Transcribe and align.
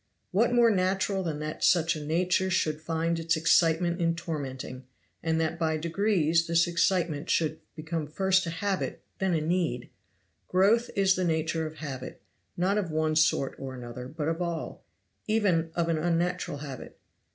What 0.31 0.51
more 0.51 0.71
natural 0.71 1.21
than 1.21 1.37
that 1.41 1.63
such 1.63 1.95
a 1.95 2.03
nature 2.03 2.49
should 2.49 2.81
find 2.81 3.19
its 3.19 3.37
excitement 3.37 4.01
in 4.01 4.15
tormenting, 4.15 4.87
and 5.21 5.39
that 5.39 5.59
by 5.59 5.77
degrees 5.77 6.47
this 6.47 6.65
excitement 6.65 7.29
should 7.29 7.59
become 7.75 8.07
first 8.07 8.47
a 8.47 8.49
habit 8.49 9.03
then 9.19 9.35
a 9.35 9.41
need? 9.41 9.91
Growth 10.47 10.89
is 10.95 11.13
the 11.13 11.23
nature 11.23 11.67
of 11.67 11.75
habit, 11.75 12.19
not 12.57 12.79
of 12.79 12.89
one 12.89 13.15
sort 13.15 13.53
or 13.59 13.75
another 13.75 14.07
but 14.07 14.27
of 14.27 14.41
all 14.41 14.83
even 15.27 15.69
of 15.75 15.87
an 15.87 15.99
unnatural 15.99 16.57
habit. 16.57 16.99